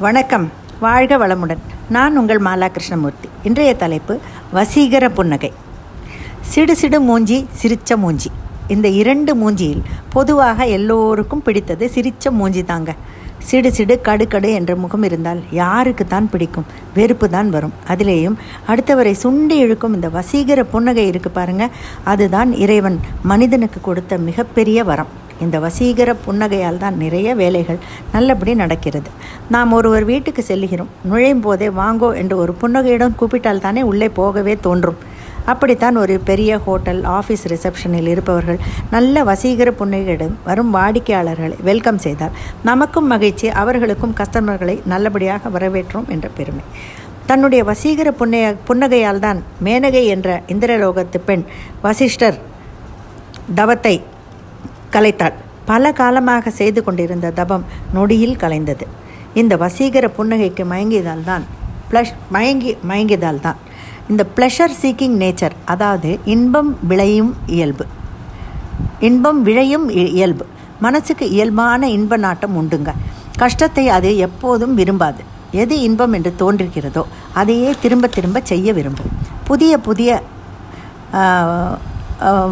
[0.00, 0.52] வணக்கம்.
[0.80, 1.58] வாழ்க வளமுடன்.
[1.88, 4.18] நான் உங்கள் மாலா கிருஷ்ணமூர்த்தி இன்றைய தலைப்பு
[4.52, 5.52] வசீகர புன்னகை.
[6.40, 8.30] சிடு சிடு மூஞ்சி சிரிச்ச மூஞ்சி.
[8.68, 12.94] இந்த இரண்டு மூஞ்சியில் பொதுவாக எல்லோருக்கும் பிடித்தது சிரிச்ச மூஞ்சி தாங்க.
[13.38, 16.66] சிடு சிடு கடு கடு என்ற முகம் இருந்தால் யாருக்கு தான் பிடிக்கும்?
[16.94, 17.72] வெறுப்பு தான் வரும்.
[17.88, 18.36] அதிலேயும்
[18.68, 21.68] அடுத்தவரை சுண்டி இழுக்கும் இந்த வசீகர புன்னகை இருக்கு பாருங்க.
[22.04, 25.19] அதுதான் இறைவன் மனிதனுக்கு கொடுத்த மிகப்பெரிய வரம்.
[25.44, 27.78] இந்த வசீகர புன்னகையால் தான் நிறைய வேலைகள்
[28.12, 29.10] நல்லபடி நடக்கிறது.
[29.54, 30.90] நாம் ஒருவர் வீட்டுக்கு செல்லுகிறோம்.
[31.10, 35.00] நுழையும் போதே வாங்கோ என்று ஒரு புன்னகையுடன் கூப்பிட்டால் தானே உள்ளே போகவே தோன்றும்.
[35.50, 38.58] அப்படித்தான் ஒரு பெரிய ஹோட்டல் ஆஃபீஸ் ரிசப்ஷனில் இருப்பவர்கள்
[38.90, 46.64] நல்ல வசீகர புன்னகையிடம் வரும் வாடிக்கையாளர்களை வெல்கம் செய்தால் நமக்கும் மகிழ்ச்சி அவர்களுக்கும் கஸ்டமர்களை நல்லபடியாக வரவேற்றோம் என்ற பெருமை.
[47.26, 51.44] தன்னுடைய வசீகர புன்னைய புன்னகையால் தான் மேனகை என்ற இந்திரலோகத்து பெண்
[51.82, 52.38] வசிஷ்டர்
[53.54, 53.96] தவத்தை
[54.92, 55.32] கலைத்தாள்.
[55.64, 58.86] பல காலமாக செய்து கொண்டிருந்த தபம் நொடியில் கலைந்தது.
[59.34, 61.44] இந்த வசீகர புன்னகைக்கு மயங்கியதால் தான்
[61.90, 63.56] ப்ளஷ் மயங்கி மயங்கியதால் தான்.
[64.08, 67.86] இந்த ப்ளஷர் சீக்கிங் நேச்சர் அதாவது இன்பம் விளையும் இயல்பு.
[69.00, 70.46] இன்பம் விழையும் இ- இயல்பு.
[70.80, 72.92] மனசுக்கு இயல்பான இன்ப நாட்டம் உண்டுங்க.
[73.38, 75.22] கஷ்டத்தை அது எப்போதும் விரும்பாது.
[75.50, 79.10] எது இன்பம் என்று தோன்றுகிறதோ அதையே திரும்ப திரும்ப செய்ய விரும்பும்.
[79.44, 80.22] புதிய புதிய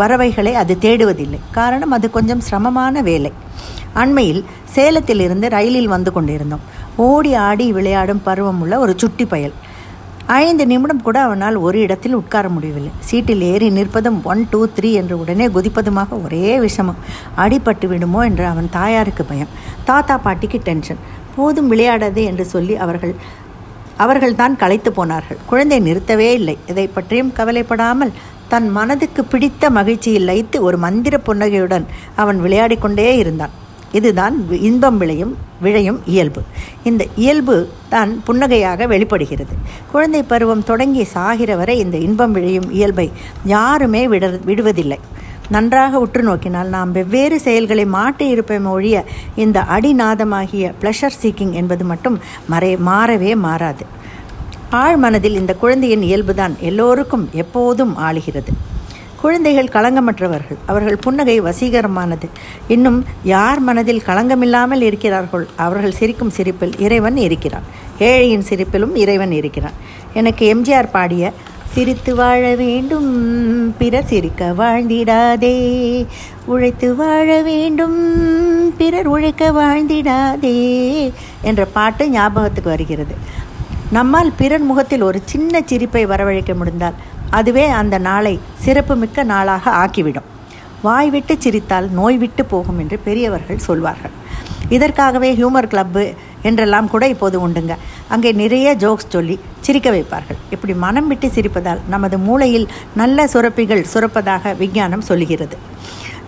[0.00, 1.38] வரவைகளை அது தேடுவதில்லை.
[1.58, 3.32] காரணம் அது கொஞ்சம் சிரமமான வேலை.
[4.02, 4.42] அண்மையில்
[4.74, 6.64] சேலத்திலிருந்து ரயிலில் வந்து கொண்டிருந்தோம்.
[7.06, 9.54] ஓடி ஆடி விளையாடும் பருவம் உள்ள ஒரு சுட்டி பயல்.
[10.42, 12.92] ஐந்து நிமிடம் கூட அவனால் ஒரு இடத்தில் உட்கார முடியவில்லை.
[13.08, 17.00] சீட்டில் ஏறி நிற்பதும் ஒன் டூ த்ரீ என்று உடனே குதிப்பதுமாக ஒரே விஷமம்.
[17.44, 19.52] அடிபட்டு விடுமோ என்று அவன் தாயாருக்கு பயம்.
[19.90, 21.02] தாத்தா பாட்டிக்கு டென்ஷன்
[21.36, 23.14] போதும் விளையாடாதே என்று சொல்லி அவர்கள்
[24.04, 25.38] அவர்கள்தான் களைத்து போனார்கள்.
[25.50, 26.56] குழந்தை நிறுத்தவே இல்லை.
[26.70, 28.12] இதை பற்றியும் கவலைப்படாமல்
[28.48, 31.86] தன் மனதுக்கு பிடித்த மகிழ்ச்சியில் லைத்து ஒரு மந்திர புன்னகையுடன்
[32.22, 33.54] அவன் விளையாடிக்கொண்டே இருந்தான்.
[33.98, 34.34] இதுதான்
[34.68, 35.32] இன்பம் விளையும்
[35.64, 36.40] விழையும் இயல்பு.
[36.88, 37.56] இந்த இயல்பு
[37.88, 39.54] தான் புன்னகையாக வெளிப்படுகிறது.
[39.92, 43.06] குழந்தை பருவம் தொடங்கி சாகிற வரை இந்த இன்பம் விழையும் இயல்பை
[43.54, 44.98] யாருமே விட விடுவதில்லை.
[45.54, 49.04] நன்றாக உற்று நோக்கினால் நாம் வெவ்வேறு செயல்களை மாற்றி இருப்போம் ஒழிய
[49.44, 52.16] இந்த அடிநாதமாகிய ப்ளஷர் சீக்கிங் என்பது மட்டும்
[52.54, 53.84] மறை மாறவே மாறாது.
[54.70, 58.52] ஆழ் மனதில் இந்த குழந்தையின் இயல்புதான் எல்லோருக்கும் எப்போதும் ஆளுகிறது.
[59.20, 60.56] குழந்தைகள் களங்கமற்றவர்கள்.
[60.66, 62.28] அவர்கள் புன்னகை வசீகரமானது.
[62.68, 65.46] இன்னும் யார் மனதில் களங்கமில்லாமல் இருக்கிறார்கள்?
[65.56, 67.62] அவர்கள் சிரிக்கும் சிரிப்பில் இறைவன் இருக்கிறான்.
[67.98, 69.72] ஏழையின் சிரிப்பிலும் இறைவன் இருக்கிறான்.
[70.14, 71.32] எனக்கு எம்ஜிஆர் பாடிய
[71.72, 76.06] சிரித்து வாழ வேண்டும் பிறர் சிரிக்க வாழ்ந்திடாதே.
[76.44, 77.96] உழைத்து வாழ வேண்டும்
[78.76, 81.12] பிறர் உழைக்க வாழ்ந்திடாதே
[81.42, 83.44] என்ற பாட்டு ஞாபகத்துக்கு வருகிறது.
[83.90, 86.94] நம்மால் பிறர் முகத்தில் ஒரு சின்ன சிரிப்பை வரவழைக்க முடிந்தால்
[87.30, 90.26] அதுவே அந்த நாளை சிறப்புமிக்க நாளாக ஆக்கிவிடும்.
[90.82, 94.10] வாய் விட்டு சிரித்தால் நோய் விட்டு போகும் என்று பெரியவர்கள் சொல்வார்கள்.
[94.68, 97.74] இதற்காகவே ஹியூமர் கிளப்பு என்றெல்லாம் கூட இப்போது உண்டுங்க.
[98.08, 100.40] அங்கே நிறைய ஜோக்ஸ் சொல்லி சிரிக்க வைப்பார்கள்.
[100.50, 105.56] இப்படி மனம் விட்டு சிரிப்பதால் நமது மூளையில் நல்ல சுரப்பிகள் சுரப்பதாக விஞ்ஞானம் சொல்லுகிறது.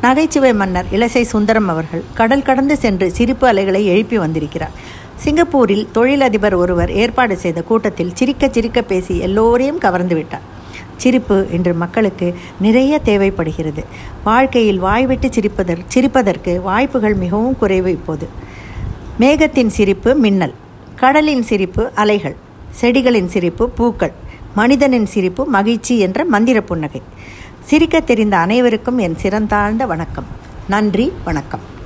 [0.00, 4.72] நகைச்சுவை மன்னர் இலசை சுந்தரம் அவர்கள் கடல் கடந்து சென்று சிரிப்பு அலைகளை எழுப்பி வந்திருக்கிறார்.
[5.22, 10.44] சிங்கப்பூரில் தொழிலதிபர் ஒருவர் ஏற்பாடு செய்த கூட்டத்தில் சிரிக்க சிரிக்க பேசி எல்லோரையும் கவர்ந்து விட்டார்.
[10.96, 13.84] சிரிப்பு இன்று மக்களுக்கு நிறைய தேவைப்படுகிறது.
[14.24, 18.28] வாழ்க்கையில் வாய்விட்டு சிரிப்பதற் சிரிப்பதற்கு வாய்ப்புகள் மிகவும் குறைவு இப்போது.
[19.20, 20.54] மேகத்தின் சிரிப்பு மின்னல்
[20.96, 22.36] கடலின் சிரிப்பு அலைகள்
[22.80, 24.12] செடிகளின் சிரிப்பு பூக்கள்
[24.54, 27.02] மனிதனின் சிரிப்பு மகிழ்ச்சி என்ற மந்திர புன்னகை.
[27.64, 30.26] சிரிக்க தெரிந்த அனைவருக்கும் என் சிறந்தாழ்ந்த வணக்கம்.
[30.68, 31.76] நன்றி வணக்கம்.